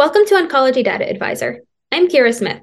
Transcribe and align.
Welcome 0.00 0.24
to 0.28 0.34
Oncology 0.36 0.82
Data 0.82 1.06
Advisor. 1.06 1.60
I'm 1.92 2.08
Kira 2.08 2.34
Smith. 2.34 2.62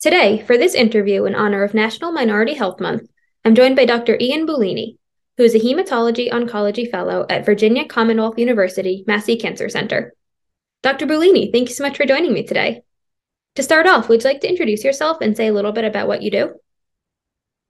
Today, 0.00 0.42
for 0.48 0.58
this 0.58 0.74
interview 0.74 1.24
in 1.24 1.36
honor 1.36 1.62
of 1.62 1.74
National 1.74 2.10
Minority 2.10 2.54
Health 2.54 2.80
Month, 2.80 3.08
I'm 3.44 3.54
joined 3.54 3.76
by 3.76 3.84
Dr. 3.84 4.16
Ian 4.20 4.48
Bouligny, 4.48 4.96
who 5.36 5.44
is 5.44 5.54
a 5.54 5.60
Hematology 5.60 6.28
Oncology 6.28 6.90
Fellow 6.90 7.24
at 7.30 7.46
Virginia 7.46 7.84
Commonwealth 7.86 8.36
University 8.36 9.04
Massey 9.06 9.36
Cancer 9.36 9.68
Center. 9.68 10.12
Dr. 10.82 11.06
Bouligny, 11.06 11.52
thank 11.52 11.68
you 11.68 11.74
so 11.76 11.84
much 11.84 11.96
for 11.96 12.04
joining 12.04 12.32
me 12.32 12.42
today. 12.42 12.82
To 13.54 13.62
start 13.62 13.86
off, 13.86 14.08
would 14.08 14.24
you 14.24 14.28
like 14.28 14.40
to 14.40 14.48
introduce 14.48 14.82
yourself 14.82 15.18
and 15.20 15.36
say 15.36 15.46
a 15.46 15.52
little 15.52 15.70
bit 15.70 15.84
about 15.84 16.08
what 16.08 16.22
you 16.22 16.32
do? 16.32 16.54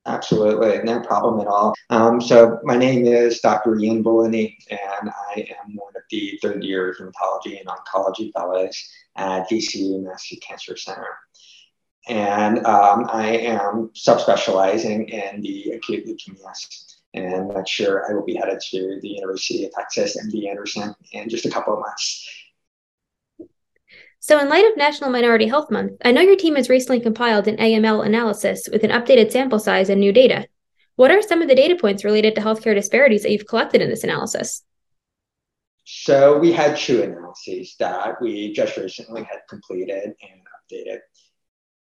Absolutely, 0.07 0.79
no 0.85 1.01
problem 1.01 1.41
at 1.41 1.49
all. 1.49 1.75
Um, 1.91 2.21
so 2.21 2.61
my 2.63 2.77
name 2.77 3.07
is 3.07 3.41
Dr. 3.41 3.77
Ian 3.77 4.05
Bouligny, 4.05 4.57
and 4.71 5.11
I 5.11 5.49
am 5.65 5.75
one 5.75 5.93
of 5.97 6.03
the 6.11 6.39
third 6.41 6.63
year 6.63 6.95
hematology 6.99 7.59
and 7.59 7.69
oncology 7.69 8.33
fellows 8.33 8.89
at 9.17 9.51
VCU 9.51 10.01
Massey 10.05 10.37
Cancer 10.37 10.77
Center. 10.77 11.19
And 12.09 12.65
um, 12.67 13.07
I 13.13 13.31
am 13.31 13.91
subspecializing 13.97 15.11
in 15.11 15.41
the 15.41 15.73
acute 15.73 16.07
leukemias. 16.07 16.95
And 17.15 17.49
next 17.49 17.77
year 17.81 18.07
I 18.09 18.15
will 18.15 18.25
be 18.25 18.37
headed 18.37 18.61
to 18.71 18.99
the 19.03 19.09
University 19.09 19.65
of 19.65 19.73
Texas, 19.73 20.17
MD 20.17 20.49
Anderson, 20.49 20.95
in 21.13 21.29
just 21.29 21.47
a 21.47 21.51
couple 21.51 21.75
of 21.75 21.81
months. 21.81 22.29
So, 24.29 24.41
in 24.41 24.49
light 24.49 24.69
of 24.69 24.77
National 24.77 25.11
Minority 25.11 25.47
Health 25.47 25.71
Month, 25.71 25.99
I 26.05 26.11
know 26.11 26.21
your 26.21 26.35
team 26.35 26.57
has 26.57 26.69
recently 26.69 26.99
compiled 26.99 27.47
an 27.47 27.59
AML 27.59 28.05
analysis 28.05 28.69
with 28.73 28.83
an 28.83 28.91
updated 28.91 29.31
sample 29.31 29.61
size 29.61 29.89
and 29.89 30.01
new 30.01 30.13
data. 30.13 30.49
What 30.97 31.13
are 31.13 31.23
some 31.23 31.43
of 31.43 31.49
the 31.49 31.55
data 31.55 31.77
points 31.77 32.03
related 32.03 32.35
to 32.35 32.41
healthcare 32.41 32.75
disparities 32.75 33.23
that 33.23 33.31
you've 33.31 33.47
collected 33.47 33.83
in 33.83 33.89
this 33.89 34.03
analysis? 34.03 34.65
So, 35.85 36.39
we 36.39 36.51
had 36.51 36.77
two 36.77 37.03
analyses 37.03 37.77
that 37.79 38.21
we 38.21 38.53
just 38.53 38.77
recently 38.77 39.23
had 39.23 39.43
completed 39.49 40.17
and 40.21 40.41
updated. 40.59 40.99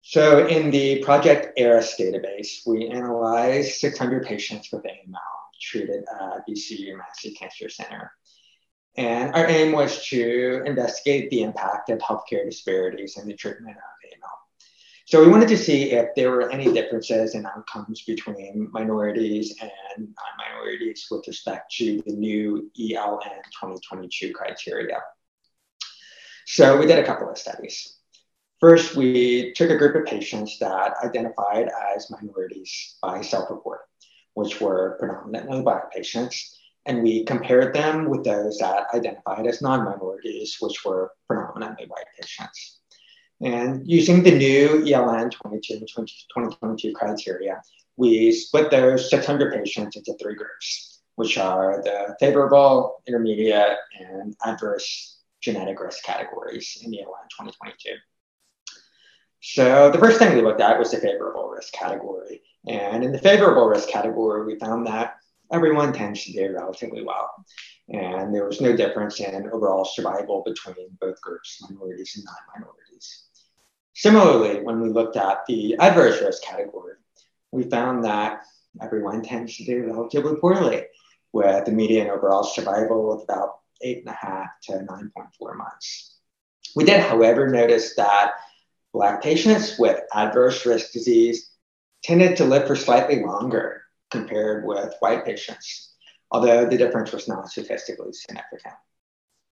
So, 0.01 0.45
in 0.45 0.69
the 0.69 1.03
Project 1.03 1.59
ARIS 1.59 1.95
database, 1.99 2.59
we 2.63 2.89
analyzed 2.89 3.79
600 3.79 4.23
patients 4.23 4.69
with 4.71 4.83
AML 4.83 5.17
treated 5.59 6.03
at 6.21 6.47
VCU 6.47 6.95
Massey 6.95 7.31
Cancer 7.33 7.69
Center. 7.69 8.11
And 8.97 9.33
our 9.33 9.47
aim 9.47 9.71
was 9.71 10.05
to 10.07 10.63
investigate 10.65 11.29
the 11.29 11.43
impact 11.43 11.89
of 11.89 11.99
healthcare 11.99 12.45
disparities 12.45 13.17
in 13.17 13.27
the 13.27 13.35
treatment 13.35 13.77
of 13.77 13.83
AML. 14.09 14.39
So 15.05 15.23
we 15.23 15.31
wanted 15.31 15.49
to 15.49 15.57
see 15.57 15.91
if 15.91 16.09
there 16.15 16.31
were 16.31 16.51
any 16.51 16.71
differences 16.71 17.33
in 17.33 17.45
outcomes 17.45 18.03
between 18.03 18.69
minorities 18.71 19.55
and 19.59 19.71
non-minorities 19.97 21.07
with 21.09 21.27
respect 21.27 21.73
to 21.77 22.01
the 22.05 22.13
new 22.13 22.69
ELN 22.79 23.41
2022 23.59 24.33
criteria. 24.33 24.99
So 26.45 26.77
we 26.77 26.85
did 26.85 26.99
a 26.99 27.05
couple 27.05 27.29
of 27.29 27.37
studies. 27.37 27.95
First, 28.59 28.95
we 28.95 29.53
took 29.53 29.69
a 29.69 29.77
group 29.77 29.95
of 29.95 30.05
patients 30.05 30.59
that 30.59 30.93
identified 31.03 31.69
as 31.95 32.11
minorities 32.11 32.97
by 33.01 33.21
self-report, 33.21 33.79
which 34.33 34.59
were 34.59 34.97
predominantly 34.99 35.61
Black 35.61 35.91
patients, 35.93 36.58
and 36.85 37.03
we 37.03 37.23
compared 37.25 37.73
them 37.73 38.09
with 38.09 38.23
those 38.23 38.57
that 38.59 38.87
identified 38.93 39.45
as 39.45 39.61
non-minorities, 39.61 40.57
which 40.59 40.83
were 40.85 41.11
predominantly 41.27 41.85
white 41.87 42.05
patients. 42.19 42.79
And 43.41 43.87
using 43.87 44.23
the 44.23 44.37
new 44.37 44.83
ELN 44.83 45.31
2022 45.31 46.93
criteria, 46.93 47.61
we 47.95 48.31
split 48.31 48.71
those 48.71 49.09
600 49.09 49.53
patients 49.53 49.97
into 49.97 50.13
three 50.21 50.35
groups, 50.35 51.01
which 51.15 51.37
are 51.37 51.81
the 51.83 52.15
favorable, 52.19 53.01
intermediate, 53.07 53.77
and 53.99 54.35
adverse 54.45 55.19
genetic 55.41 55.79
risk 55.79 56.03
categories 56.03 56.81
in 56.83 56.91
ELN 56.91 57.29
2022. 57.31 57.95
So 59.41 59.89
the 59.89 59.97
first 59.97 60.19
thing 60.19 60.35
we 60.35 60.41
looked 60.41 60.59
at 60.61 60.77
was 60.77 60.91
the 60.91 60.97
favorable 60.97 61.49
risk 61.49 61.71
category. 61.71 62.41
And 62.67 63.05
in 63.05 63.13
the 63.13 63.19
favorable 63.19 63.67
risk 63.67 63.87
category, 63.87 64.45
we 64.45 64.59
found 64.59 64.85
that 64.87 65.15
everyone 65.51 65.93
tends 65.93 66.23
to 66.25 66.33
do 66.33 66.53
relatively 66.53 67.03
well. 67.03 67.45
And 67.89 68.33
there 68.33 68.45
was 68.45 68.61
no 68.61 68.75
difference 68.75 69.19
in 69.19 69.49
overall 69.51 69.85
survival 69.85 70.43
between 70.45 70.89
both 71.01 71.19
groups, 71.21 71.61
minorities 71.67 72.13
and 72.15 72.25
non-minorities. 72.25 73.23
Similarly, 73.95 74.63
when 74.63 74.79
we 74.79 74.89
looked 74.89 75.17
at 75.17 75.45
the 75.47 75.75
adverse 75.77 76.21
risk 76.21 76.43
category, 76.43 76.93
we 77.51 77.63
found 77.63 78.05
that 78.05 78.43
everyone 78.81 79.23
tends 79.23 79.57
to 79.57 79.65
do 79.65 79.87
relatively 79.87 80.35
poorly, 80.35 80.83
with 81.33 81.65
the 81.65 81.71
median 81.71 82.09
overall 82.09 82.43
survival 82.43 83.11
of 83.11 83.23
about 83.23 83.59
eight 83.81 83.99
and 83.99 84.09
a 84.09 84.17
half 84.17 84.49
to 84.63 84.73
9.4 84.73 85.55
months. 85.55 86.17
We 86.75 86.83
did, 86.83 87.01
however, 87.01 87.47
notice 87.47 87.95
that 87.95 88.33
Black 88.93 89.21
patients 89.21 89.77
with 89.77 90.01
adverse 90.13 90.65
risk 90.65 90.91
disease 90.91 91.51
tended 92.03 92.37
to 92.37 92.45
live 92.45 92.67
for 92.67 92.75
slightly 92.75 93.23
longer 93.23 93.78
compared 94.09 94.65
with 94.65 94.93
white 94.99 95.25
patients, 95.25 95.93
although 96.31 96.65
the 96.65 96.77
difference 96.77 97.11
was 97.11 97.27
not 97.27 97.49
statistically 97.49 98.13
significant. 98.13 98.75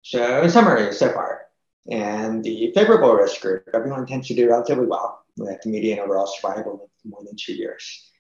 So, 0.03 0.43
in 0.43 0.51
summary, 0.51 0.93
so 0.93 1.13
far, 1.13 1.47
in 1.87 2.43
the 2.43 2.73
favorable 2.75 3.15
risk 3.15 3.41
group, 3.41 3.69
everyone 3.75 4.07
tends 4.07 4.29
to 4.29 4.35
do 4.35 4.49
relatively 4.49 4.87
well 4.87 5.25
with 5.37 5.61
the 5.63 5.71
median 5.71 5.99
overall 5.99 6.27
survival 6.27 6.75
of 6.85 7.11
more 7.11 7.23
than 7.25 7.37
two 7.37 7.55
years. 7.55 8.11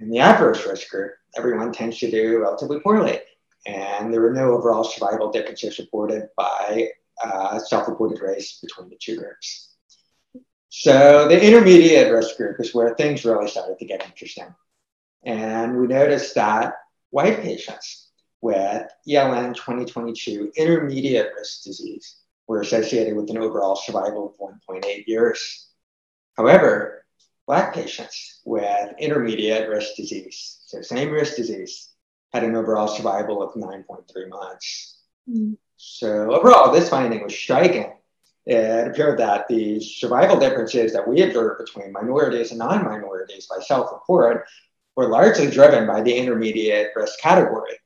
In 0.00 0.10
the 0.10 0.18
adverse 0.18 0.66
risk 0.66 0.90
group, 0.90 1.12
everyone 1.36 1.72
tends 1.72 1.98
to 1.98 2.10
do 2.10 2.38
relatively 2.38 2.80
poorly, 2.80 3.18
and 3.66 4.12
there 4.12 4.20
were 4.20 4.32
no 4.32 4.52
overall 4.52 4.84
survival 4.84 5.30
differences 5.30 5.78
reported 5.78 6.28
by 6.36 6.88
uh, 7.24 7.58
self 7.58 7.88
reported 7.88 8.20
race 8.20 8.58
between 8.62 8.90
the 8.90 8.96
two 9.00 9.16
groups. 9.16 9.74
So, 10.68 11.28
the 11.28 11.42
intermediate 11.42 12.12
risk 12.12 12.36
group 12.36 12.60
is 12.60 12.74
where 12.74 12.94
things 12.94 13.24
really 13.24 13.48
started 13.48 13.78
to 13.78 13.86
get 13.86 14.04
interesting. 14.04 14.54
And 15.26 15.76
we 15.76 15.88
noticed 15.88 16.36
that 16.36 16.74
white 17.10 17.42
patients 17.42 18.10
with 18.40 18.88
ELN 19.08 19.54
2022 19.54 20.52
intermediate 20.56 21.32
risk 21.36 21.64
disease 21.64 22.16
were 22.46 22.60
associated 22.60 23.16
with 23.16 23.28
an 23.30 23.38
overall 23.38 23.74
survival 23.74 24.36
of 24.40 24.54
1.8 24.70 25.06
years. 25.06 25.68
However, 26.36 27.04
Black 27.46 27.72
patients 27.72 28.40
with 28.44 28.92
intermediate 28.98 29.68
risk 29.68 29.94
disease, 29.94 30.62
so 30.66 30.82
same 30.82 31.10
risk 31.10 31.36
disease, 31.36 31.92
had 32.32 32.42
an 32.42 32.56
overall 32.56 32.88
survival 32.88 33.40
of 33.40 33.54
9.3 33.54 34.28
months. 34.28 34.98
Mm. 35.30 35.56
So, 35.76 36.34
overall, 36.34 36.72
this 36.72 36.88
finding 36.88 37.22
was 37.22 37.36
striking. 37.36 37.92
It 38.46 38.88
appeared 38.88 39.20
that 39.20 39.46
the 39.46 39.78
survival 39.80 40.40
differences 40.40 40.92
that 40.92 41.06
we 41.06 41.22
observed 41.22 41.64
between 41.64 41.92
minorities 41.92 42.50
and 42.50 42.58
non 42.58 42.84
minorities 42.84 43.46
by 43.46 43.62
self 43.62 43.92
report 43.92 44.46
were 44.96 45.08
largely 45.08 45.50
driven 45.50 45.86
by 45.86 46.02
the 46.02 46.16
intermediate 46.16 46.90
risk 46.96 47.20
category. 47.20 47.78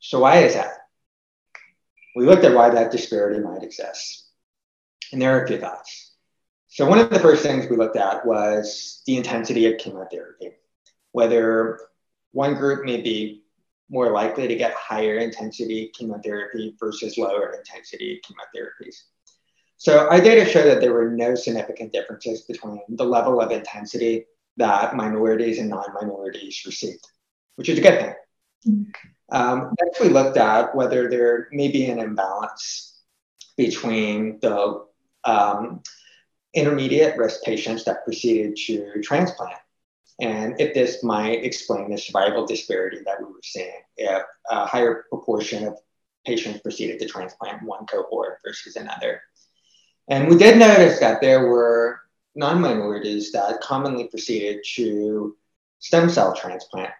So, 0.00 0.20
why 0.20 0.38
is 0.38 0.54
that? 0.54 0.74
We 2.14 2.26
looked 2.26 2.44
at 2.44 2.54
why 2.54 2.70
that 2.70 2.92
disparity 2.92 3.40
might 3.40 3.62
exist. 3.62 4.26
And 5.12 5.20
there 5.20 5.36
are 5.36 5.44
a 5.44 5.48
few 5.48 5.58
thoughts. 5.58 6.12
So, 6.68 6.86
one 6.86 6.98
of 6.98 7.10
the 7.10 7.20
first 7.20 7.42
things 7.42 7.68
we 7.68 7.76
looked 7.76 7.96
at 7.96 8.26
was 8.26 9.02
the 9.06 9.16
intensity 9.16 9.66
of 9.66 9.78
chemotherapy, 9.78 10.50
whether 11.12 11.80
one 12.32 12.54
group 12.54 12.84
may 12.84 13.00
be 13.00 13.42
more 13.88 14.10
likely 14.10 14.48
to 14.48 14.56
get 14.56 14.72
higher 14.72 15.18
intensity 15.18 15.90
chemotherapy 15.94 16.74
versus 16.78 17.18
lower 17.18 17.52
intensity 17.52 18.20
chemotherapies. 18.24 18.96
So, 19.78 20.06
our 20.08 20.20
data 20.20 20.48
showed 20.48 20.66
that 20.66 20.80
there 20.80 20.92
were 20.92 21.10
no 21.10 21.34
significant 21.34 21.92
differences 21.92 22.42
between 22.42 22.80
the 22.88 23.04
level 23.04 23.40
of 23.40 23.50
intensity 23.50 24.26
that 24.56 24.96
minorities 24.96 25.58
and 25.58 25.70
non-minorities 25.70 26.62
received, 26.66 27.06
which 27.56 27.68
is 27.68 27.78
a 27.78 27.82
good 27.82 28.00
thing. 28.00 28.14
Mm-hmm. 28.68 29.34
Um, 29.34 29.74
next, 29.80 30.00
we 30.00 30.08
looked 30.08 30.36
at 30.36 30.74
whether 30.74 31.08
there 31.08 31.48
may 31.52 31.68
be 31.68 31.86
an 31.86 31.98
imbalance 31.98 33.00
between 33.56 34.38
the 34.40 34.84
um, 35.24 35.82
intermediate 36.54 37.16
risk 37.16 37.42
patients 37.42 37.84
that 37.84 38.04
proceeded 38.04 38.56
to 38.56 39.00
transplant, 39.02 39.56
and 40.20 40.60
if 40.60 40.74
this 40.74 41.02
might 41.02 41.44
explain 41.44 41.90
the 41.90 41.98
survival 41.98 42.46
disparity 42.46 42.98
that 43.06 43.18
we 43.18 43.26
were 43.26 43.40
seeing, 43.42 43.80
if 43.96 44.22
a 44.50 44.66
higher 44.66 45.06
proportion 45.08 45.66
of 45.66 45.78
patients 46.26 46.60
proceeded 46.60 47.00
to 47.00 47.06
transplant 47.06 47.62
one 47.62 47.86
cohort 47.86 48.38
versus 48.44 48.76
another. 48.76 49.22
And 50.08 50.28
we 50.28 50.36
did 50.36 50.58
notice 50.58 51.00
that 51.00 51.20
there 51.20 51.46
were 51.46 52.01
non-minorities 52.34 53.32
that 53.32 53.60
commonly 53.60 54.08
proceeded 54.08 54.64
to 54.74 55.36
stem 55.78 56.08
cell 56.08 56.34
transplant 56.34 56.92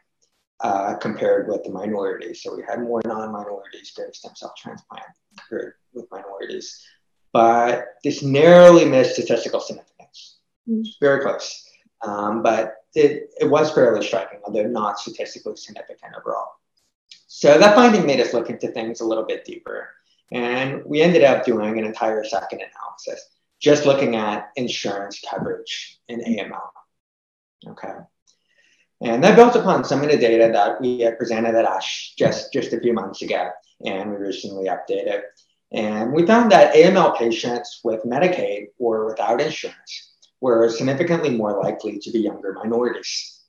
uh, 0.61 0.95
compared 0.95 1.49
with 1.49 1.65
the 1.65 1.71
minorities. 1.71 2.43
So 2.43 2.55
we 2.55 2.63
had 2.69 2.81
more 2.81 3.03
non-minorities 3.05 3.93
go 3.97 4.07
to 4.07 4.15
stem 4.15 4.33
cell 4.35 4.55
transplant 4.57 5.05
compared 5.37 5.75
with 5.93 6.11
minorities. 6.11 6.85
But 7.33 7.95
this 8.05 8.23
narrowly 8.23 8.85
missed 8.85 9.15
statistical 9.15 9.61
significance. 9.61 10.39
Mm-hmm. 10.69 10.83
Very 11.01 11.23
close. 11.23 11.67
Um, 12.03 12.43
but 12.43 12.75
it, 12.95 13.31
it 13.41 13.49
was 13.49 13.73
fairly 13.73 14.05
striking, 14.05 14.41
although 14.45 14.67
not 14.67 14.99
statistically 14.99 15.57
significant 15.57 16.15
overall. 16.19 16.49
So 17.27 17.59
that 17.59 17.75
finding 17.75 18.07
made 18.07 18.21
us 18.21 18.35
look 18.35 18.51
into 18.51 18.69
things 18.69 19.01
a 19.01 19.07
little 19.07 19.25
bit 19.25 19.45
deeper. 19.45 19.89
And 20.31 20.85
we 20.85 21.03
ended 21.03 21.25
up 21.25 21.45
doing 21.45 21.79
an 21.79 21.85
entire 21.85 22.25
second 22.25 22.61
analysis, 22.61 23.29
just 23.63 23.87
looking 23.87 24.17
at 24.17 24.51
insurance 24.57 25.23
coverage 25.29 25.99
in 26.09 26.21
AML. 26.21 26.69
Okay. 27.69 27.93
And 29.01 29.23
that 29.25 29.37
built 29.37 29.57
upon 29.57 29.85
some 29.85 30.03
of 30.03 30.11
the 30.11 30.17
data 30.17 30.51
that 30.53 30.81
we 30.81 31.01
had 31.01 31.19
presented 31.19 31.55
at 31.55 31.65
ASH 31.65 32.15
just, 32.19 32.53
just 32.53 32.73
a 32.73 32.81
few 32.81 32.93
months 32.93 33.23
ago, 33.23 33.51
and 33.85 34.11
we 34.11 34.17
recently 34.17 34.69
updated. 34.69 35.23
And 35.73 36.13
we 36.13 36.27
found 36.27 36.53
that 36.53 36.75
AML 36.75 37.17
patients 37.17 37.81
with 37.83 38.05
Medicaid 38.05 38.67
or 38.79 39.07
without 39.07 39.41
insurance 39.41 40.13
were 40.41 40.69
significantly 40.69 41.31
more 41.31 41.63
likely 41.63 41.99
to 41.99 42.11
be 42.11 42.21
younger 42.21 42.53
minorities. 42.53 43.41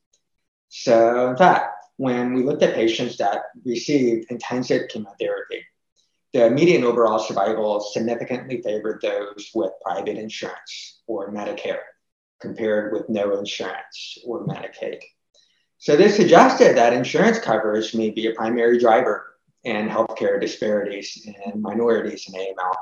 So, 0.69 1.29
in 1.29 1.37
fact, 1.37 1.85
when 1.97 2.33
we 2.33 2.43
looked 2.43 2.63
at 2.63 2.75
patients 2.75 3.17
that 3.17 3.43
received 3.65 4.31
intensive 4.31 4.89
chemotherapy, 4.89 5.63
the 6.33 6.49
median 6.49 6.83
overall 6.83 7.19
survival 7.19 7.79
significantly 7.79 8.61
favored 8.61 8.99
those 9.01 9.51
with 9.53 9.71
private 9.83 10.17
insurance 10.17 11.01
or 11.07 11.31
Medicare 11.31 11.83
compared 12.41 12.91
with 12.91 13.07
no 13.07 13.37
insurance 13.37 14.17
or 14.25 14.45
Medicaid. 14.45 14.99
So 15.77 15.95
this 15.95 16.15
suggested 16.15 16.75
that 16.75 16.93
insurance 16.93 17.39
coverage 17.39 17.93
may 17.93 18.09
be 18.09 18.27
a 18.27 18.33
primary 18.33 18.79
driver 18.79 19.35
in 19.63 19.87
healthcare 19.87 20.41
disparities 20.41 21.27
in 21.45 21.61
minorities 21.61 22.27
in 22.27 22.33
AML. 22.33 22.75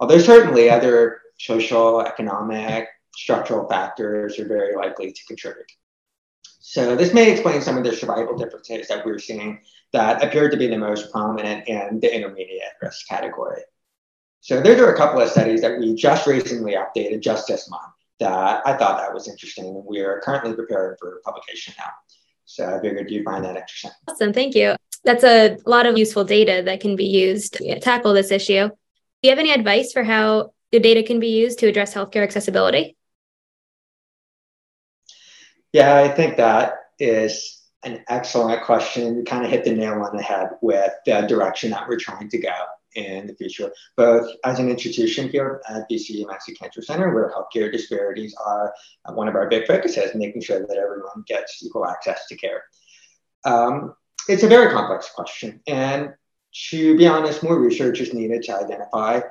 Although 0.00 0.18
certainly 0.18 0.70
other 0.70 1.20
social, 1.38 2.00
economic, 2.00 2.88
structural 3.14 3.68
factors 3.68 4.38
are 4.38 4.48
very 4.48 4.74
likely 4.74 5.12
to 5.12 5.24
contribute. 5.26 5.70
So 6.44 6.96
this 6.96 7.12
may 7.12 7.30
explain 7.30 7.60
some 7.60 7.76
of 7.76 7.84
the 7.84 7.94
survival 7.94 8.36
differences 8.36 8.88
that 8.88 9.04
we're 9.04 9.18
seeing 9.18 9.60
that 9.92 10.24
appeared 10.24 10.52
to 10.52 10.56
be 10.56 10.68
the 10.68 10.78
most 10.78 11.12
prominent 11.12 11.68
in 11.68 12.00
the 12.00 12.14
intermediate 12.14 12.62
risk 12.80 13.06
category. 13.08 13.60
So 14.40 14.60
there 14.60 14.84
are 14.84 14.94
a 14.94 14.96
couple 14.96 15.20
of 15.20 15.28
studies 15.28 15.60
that 15.60 15.78
we 15.78 15.94
just 15.94 16.26
recently 16.26 16.74
updated 16.74 17.20
just 17.20 17.46
this 17.46 17.68
month 17.68 17.92
that 18.20 18.62
I 18.66 18.76
thought 18.76 18.98
that 18.98 19.12
was 19.12 19.28
interesting, 19.28 19.84
we 19.86 20.00
are 20.00 20.20
currently 20.24 20.54
preparing 20.54 20.96
for 20.98 21.20
publication 21.24 21.74
now. 21.78 21.90
So 22.44 22.76
I 22.76 22.80
figured 22.80 23.10
you'd 23.10 23.24
find 23.24 23.44
that 23.44 23.56
interesting. 23.56 23.90
Awesome, 24.08 24.32
thank 24.32 24.54
you. 24.54 24.74
That's 25.04 25.24
a 25.24 25.58
lot 25.66 25.86
of 25.86 25.98
useful 25.98 26.24
data 26.24 26.62
that 26.64 26.80
can 26.80 26.96
be 26.96 27.06
used 27.06 27.54
to 27.54 27.80
tackle 27.80 28.14
this 28.14 28.30
issue. 28.30 28.68
Do 28.68 28.74
you 29.22 29.30
have 29.30 29.38
any 29.38 29.52
advice 29.52 29.92
for 29.92 30.04
how 30.04 30.52
the 30.70 30.80
data 30.80 31.02
can 31.02 31.20
be 31.20 31.28
used 31.28 31.58
to 31.60 31.66
address 31.66 31.92
healthcare 31.92 32.22
accessibility? 32.22 32.96
Yeah, 35.72 35.96
I 35.96 36.08
think 36.08 36.36
that 36.36 36.74
is 36.98 37.62
an 37.84 38.04
excellent 38.08 38.62
question. 38.62 39.16
You 39.16 39.24
kind 39.24 39.44
of 39.44 39.50
hit 39.50 39.64
the 39.64 39.72
nail 39.72 40.02
on 40.02 40.16
the 40.16 40.22
head 40.22 40.50
with 40.60 40.92
the 41.06 41.22
direction 41.22 41.70
that 41.70 41.88
we're 41.88 41.98
trying 41.98 42.28
to 42.28 42.38
go 42.38 42.54
in 42.94 43.26
the 43.26 43.34
future, 43.34 43.72
both 43.96 44.30
as 44.44 44.58
an 44.58 44.68
institution 44.68 45.28
here 45.28 45.62
at 45.68 45.88
VCU 45.90 46.26
Massey 46.26 46.52
Cancer 46.54 46.82
Center, 46.82 47.12
where 47.14 47.32
healthcare 47.32 47.72
disparities 47.72 48.34
are 48.44 48.72
one 49.14 49.28
of 49.28 49.34
our 49.34 49.48
big 49.48 49.66
focuses, 49.66 50.14
making 50.14 50.42
sure 50.42 50.60
that 50.60 50.76
everyone 50.76 51.24
gets 51.26 51.62
equal 51.64 51.86
access 51.86 52.26
to 52.26 52.36
care. 52.36 52.64
Um, 53.44 53.94
it's 54.28 54.42
a 54.42 54.48
very 54.48 54.72
complex 54.72 55.10
question. 55.10 55.60
And 55.66 56.12
to 56.68 56.96
be 56.96 57.06
honest, 57.06 57.42
more 57.42 57.58
research 57.58 58.00
is 58.00 58.12
needed 58.12 58.42
to 58.44 58.56
identify 58.56 59.22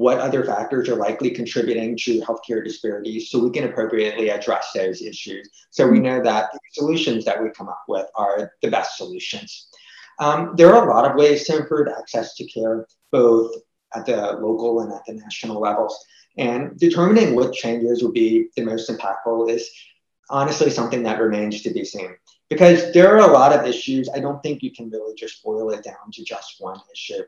what 0.00 0.18
other 0.18 0.42
factors 0.42 0.88
are 0.88 0.96
likely 0.96 1.30
contributing 1.30 1.94
to 1.94 2.22
healthcare 2.22 2.64
disparities 2.64 3.28
so 3.28 3.38
we 3.38 3.50
can 3.50 3.64
appropriately 3.64 4.30
address 4.30 4.70
those 4.74 5.02
issues. 5.02 5.46
So 5.68 5.86
we 5.86 6.00
know 6.00 6.22
that 6.22 6.50
the 6.54 6.58
solutions 6.72 7.26
that 7.26 7.42
we 7.42 7.50
come 7.50 7.68
up 7.68 7.82
with 7.86 8.06
are 8.14 8.50
the 8.62 8.70
best 8.70 8.96
solutions. 8.96 9.68
Um, 10.18 10.54
there 10.56 10.74
are 10.74 10.88
a 10.88 10.94
lot 10.94 11.04
of 11.04 11.18
ways 11.18 11.44
to 11.44 11.58
improve 11.58 11.88
access 11.88 12.34
to 12.36 12.46
care, 12.46 12.86
both 13.12 13.52
at 13.94 14.06
the 14.06 14.38
local 14.40 14.80
and 14.80 14.90
at 14.90 15.04
the 15.06 15.12
national 15.12 15.60
levels. 15.60 16.02
And 16.38 16.78
determining 16.78 17.34
what 17.34 17.52
changes 17.52 18.02
would 18.02 18.14
be 18.14 18.48
the 18.56 18.64
most 18.64 18.88
impactful 18.88 19.50
is 19.50 19.70
honestly 20.30 20.70
something 20.70 21.02
that 21.02 21.20
remains 21.20 21.60
to 21.60 21.74
be 21.74 21.84
seen. 21.84 22.16
Because 22.48 22.90
there 22.94 23.14
are 23.14 23.28
a 23.28 23.34
lot 23.34 23.52
of 23.52 23.66
issues, 23.66 24.08
I 24.08 24.20
don't 24.20 24.42
think 24.42 24.62
you 24.62 24.72
can 24.72 24.88
really 24.88 25.14
just 25.14 25.44
boil 25.44 25.68
it 25.72 25.84
down 25.84 26.10
to 26.14 26.24
just 26.24 26.56
one 26.58 26.80
issue. 26.90 27.22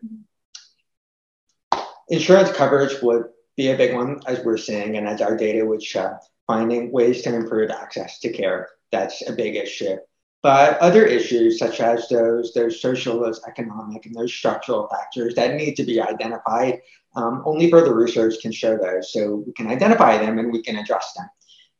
Insurance 2.09 2.53
coverage 2.53 3.01
would 3.03 3.25
be 3.57 3.71
a 3.71 3.77
big 3.77 3.95
one, 3.95 4.21
as 4.27 4.45
we're 4.45 4.57
seeing, 4.57 4.97
and 4.97 5.07
as 5.09 5.21
our 5.21 5.37
data 5.37 5.65
would 5.65 5.83
show, 5.83 6.17
finding 6.47 6.91
ways 6.93 7.23
to 7.23 7.35
improve 7.35 7.71
access 7.71 8.19
to 8.21 8.33
care. 8.33 8.69
That's 8.91 9.29
a 9.29 9.33
big 9.33 9.57
issue. 9.57 9.97
But 10.43 10.79
other 10.79 11.07
issues, 11.07 11.59
such 11.59 11.81
as 11.81 12.09
those, 12.09 12.53
those 12.53 12.81
social, 12.81 13.21
those 13.21 13.41
economic, 13.47 14.07
and 14.07 14.15
those 14.15 14.35
structural 14.35 14.89
factors 14.89 15.35
that 15.37 15.55
need 15.55 15.77
to 15.77 15.85
be 15.85 16.01
identified, 16.01 16.81
um, 17.15 17.43
only 17.47 17.71
further 17.71 17.95
research 17.95 18.35
can 18.43 18.51
show 18.51 18.77
those. 18.77 19.13
So 19.13 19.45
we 19.47 19.53
can 19.53 19.69
identify 19.69 20.19
them 20.19 20.39
and 20.39 20.53
we 20.53 20.63
can 20.63 20.77
address 20.77 21.13
them. 21.17 21.29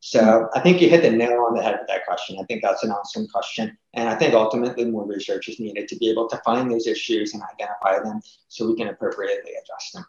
So 0.05 0.49
I 0.53 0.59
think 0.59 0.81
you 0.81 0.89
hit 0.89 1.01
the 1.01 1.11
nail 1.11 1.45
on 1.47 1.55
the 1.55 1.63
head 1.63 1.77
with 1.79 1.87
that 1.87 2.05
question. 2.05 2.37
I 2.37 2.43
think 2.43 2.61
that's 2.61 2.83
an 2.83 2.91
awesome 2.91 3.25
question. 3.25 3.77
And 3.93 4.09
I 4.09 4.15
think 4.15 4.33
ultimately 4.33 4.83
more 4.83 5.07
research 5.07 5.47
is 5.47 5.61
needed 5.61 5.87
to 5.87 5.95
be 5.95 6.09
able 6.09 6.27
to 6.27 6.41
find 6.43 6.69
those 6.69 6.87
issues 6.87 7.33
and 7.33 7.41
identify 7.41 8.03
them 8.03 8.19
so 8.49 8.67
we 8.67 8.75
can 8.75 8.89
appropriately 8.89 9.51
address 9.51 9.91
them. 9.93 10.05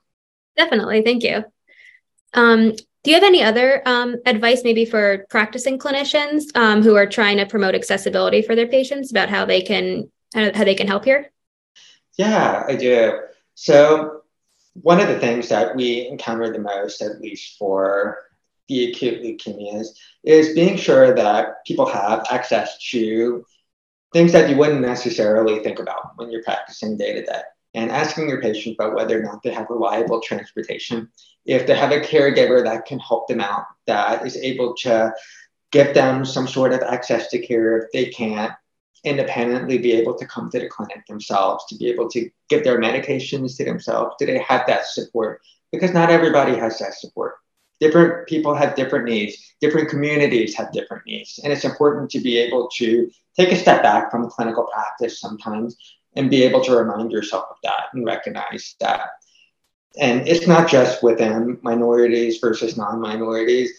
Definitely. 0.56 1.02
Thank 1.02 1.22
you. 1.22 1.44
Um, 2.32 2.72
do 3.04 3.10
you 3.12 3.14
have 3.14 3.22
any 3.22 3.44
other 3.44 3.82
um, 3.86 4.16
advice, 4.26 4.64
maybe 4.64 4.84
for 4.84 5.26
practicing 5.30 5.78
clinicians 5.78 6.42
um, 6.56 6.82
who 6.82 6.96
are 6.96 7.06
trying 7.06 7.36
to 7.36 7.46
promote 7.46 7.76
accessibility 7.76 8.42
for 8.42 8.56
their 8.56 8.66
patients 8.66 9.12
about 9.12 9.28
how 9.28 9.44
they 9.44 9.62
can 9.62 10.10
how 10.34 10.64
they 10.64 10.74
can 10.74 10.88
help 10.88 11.04
here? 11.04 11.30
Yeah, 12.18 12.64
I 12.66 12.74
do. 12.74 13.20
So 13.54 14.22
one 14.72 14.98
of 14.98 15.06
the 15.06 15.20
things 15.20 15.48
that 15.50 15.76
we 15.76 16.08
encounter 16.08 16.52
the 16.52 16.58
most, 16.58 17.00
at 17.00 17.20
least 17.20 17.58
for 17.58 18.18
the 18.68 18.90
acute 18.90 19.22
leukemias, 19.22 19.88
is 20.22 20.54
being 20.54 20.76
sure 20.76 21.14
that 21.14 21.64
people 21.66 21.86
have 21.86 22.26
access 22.30 22.78
to 22.90 23.44
things 24.12 24.32
that 24.32 24.48
you 24.48 24.56
wouldn't 24.56 24.80
necessarily 24.80 25.58
think 25.58 25.78
about 25.78 26.12
when 26.16 26.30
you're 26.30 26.42
practicing 26.42 26.96
day 26.96 27.12
to 27.12 27.24
day 27.24 27.42
and 27.74 27.90
asking 27.90 28.28
your 28.28 28.40
patient 28.40 28.76
about 28.78 28.94
whether 28.94 29.18
or 29.18 29.22
not 29.22 29.42
they 29.42 29.50
have 29.50 29.66
reliable 29.68 30.20
transportation, 30.20 31.10
if 31.44 31.66
they 31.66 31.76
have 31.76 31.90
a 31.90 32.00
caregiver 32.00 32.62
that 32.62 32.86
can 32.86 33.00
help 33.00 33.26
them 33.26 33.40
out, 33.40 33.64
that 33.86 34.24
is 34.24 34.36
able 34.36 34.74
to 34.74 35.12
give 35.72 35.92
them 35.92 36.24
some 36.24 36.46
sort 36.46 36.72
of 36.72 36.80
access 36.82 37.28
to 37.28 37.44
care 37.44 37.76
if 37.78 37.90
they 37.92 38.06
can't 38.06 38.52
independently 39.02 39.76
be 39.76 39.92
able 39.92 40.14
to 40.14 40.26
come 40.26 40.48
to 40.50 40.60
the 40.60 40.68
clinic 40.68 41.04
themselves, 41.06 41.64
to 41.68 41.76
be 41.76 41.88
able 41.90 42.08
to 42.08 42.30
give 42.48 42.62
their 42.62 42.80
medications 42.80 43.56
to 43.56 43.64
themselves. 43.64 44.14
Do 44.18 44.26
they 44.26 44.38
have 44.38 44.66
that 44.68 44.86
support? 44.86 45.42
Because 45.72 45.92
not 45.92 46.10
everybody 46.10 46.56
has 46.56 46.78
that 46.78 46.94
support. 46.94 47.34
Different 47.80 48.28
people 48.28 48.54
have 48.54 48.76
different 48.76 49.04
needs, 49.06 49.54
different 49.60 49.88
communities 49.88 50.54
have 50.56 50.72
different 50.72 51.04
needs. 51.06 51.40
And 51.42 51.52
it's 51.52 51.64
important 51.64 52.10
to 52.10 52.20
be 52.20 52.38
able 52.38 52.68
to 52.76 53.10
take 53.36 53.52
a 53.52 53.56
step 53.56 53.82
back 53.82 54.10
from 54.10 54.30
clinical 54.30 54.64
practice 54.72 55.20
sometimes 55.20 55.76
and 56.16 56.30
be 56.30 56.44
able 56.44 56.62
to 56.64 56.76
remind 56.76 57.10
yourself 57.10 57.46
of 57.50 57.56
that 57.64 57.86
and 57.92 58.06
recognize 58.06 58.76
that. 58.80 59.08
And 60.00 60.26
it's 60.26 60.46
not 60.46 60.68
just 60.68 61.02
within 61.02 61.58
minorities 61.62 62.38
versus 62.38 62.76
non 62.76 63.00
minorities. 63.00 63.70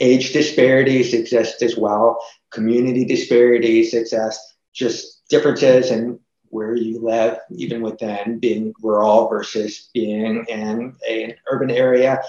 Age 0.00 0.32
disparities 0.32 1.14
exist 1.14 1.62
as 1.62 1.76
well, 1.76 2.20
community 2.50 3.04
disparities 3.06 3.94
exist, 3.94 4.40
just 4.74 5.26
differences 5.28 5.90
in 5.90 6.20
where 6.50 6.76
you 6.76 7.00
live, 7.00 7.38
even 7.50 7.82
within 7.82 8.38
being 8.38 8.74
rural 8.82 9.28
versus 9.28 9.90
being 9.94 10.44
in 10.48 10.94
an 11.08 11.34
urban 11.50 11.70
area. 11.70 12.20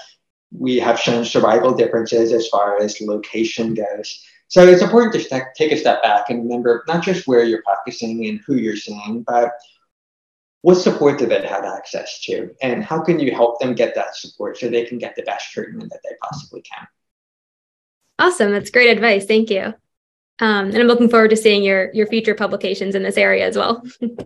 We 0.52 0.78
have 0.78 0.98
shown 0.98 1.24
survival 1.24 1.74
differences 1.74 2.32
as 2.32 2.48
far 2.48 2.80
as 2.80 3.00
location 3.00 3.74
goes. 3.74 4.24
So 4.48 4.66
it's 4.66 4.82
important 4.82 5.12
to 5.14 5.44
take 5.56 5.70
a 5.70 5.76
step 5.76 6.02
back 6.02 6.28
and 6.28 6.42
remember 6.42 6.84
not 6.88 7.04
just 7.04 7.28
where 7.28 7.44
you're 7.44 7.62
practicing 7.62 8.26
and 8.26 8.40
who 8.44 8.56
you're 8.56 8.76
seeing, 8.76 9.22
but 9.22 9.52
what 10.62 10.74
support 10.74 11.18
do 11.18 11.26
they 11.26 11.46
have 11.46 11.64
access 11.64 12.20
to? 12.22 12.50
And 12.60 12.84
how 12.84 13.00
can 13.00 13.20
you 13.20 13.32
help 13.32 13.60
them 13.60 13.74
get 13.74 13.94
that 13.94 14.16
support 14.16 14.58
so 14.58 14.68
they 14.68 14.84
can 14.84 14.98
get 14.98 15.14
the 15.16 15.22
best 15.22 15.52
treatment 15.52 15.90
that 15.90 16.00
they 16.04 16.16
possibly 16.20 16.62
can? 16.62 16.86
Awesome. 18.18 18.50
That's 18.50 18.70
great 18.70 18.90
advice. 18.90 19.24
Thank 19.24 19.50
you. 19.50 19.72
Um, 20.40 20.66
and 20.66 20.76
I'm 20.76 20.86
looking 20.86 21.08
forward 21.08 21.30
to 21.30 21.36
seeing 21.36 21.62
your, 21.62 21.92
your 21.92 22.06
future 22.06 22.34
publications 22.34 22.94
in 22.94 23.02
this 23.02 23.16
area 23.16 23.46
as 23.46 23.56
well. 23.56 23.82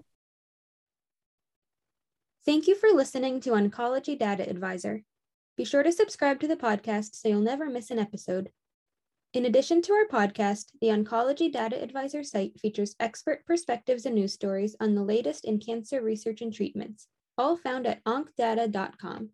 Thank 2.46 2.66
you 2.66 2.74
for 2.76 2.90
listening 2.90 3.40
to 3.42 3.50
Oncology 3.50 4.18
Data 4.18 4.48
Advisor. 4.48 5.02
Be 5.56 5.64
sure 5.64 5.82
to 5.82 5.92
subscribe 5.92 6.40
to 6.40 6.48
the 6.48 6.56
podcast 6.56 7.14
so 7.14 7.28
you'll 7.28 7.40
never 7.40 7.66
miss 7.66 7.90
an 7.90 7.98
episode. 8.00 8.50
In 9.34 9.44
addition 9.46 9.82
to 9.82 9.92
our 9.92 10.06
podcast, 10.06 10.66
the 10.80 10.88
Oncology 10.88 11.52
Data 11.52 11.80
Advisor 11.80 12.24
site 12.24 12.58
features 12.60 12.96
expert 12.98 13.44
perspectives 13.46 14.06
and 14.06 14.14
news 14.14 14.32
stories 14.32 14.74
on 14.80 14.94
the 14.94 15.02
latest 15.02 15.44
in 15.44 15.58
cancer 15.58 16.02
research 16.02 16.40
and 16.40 16.52
treatments, 16.52 17.08
all 17.38 17.56
found 17.56 17.86
at 17.86 18.02
oncdata.com. 18.04 19.30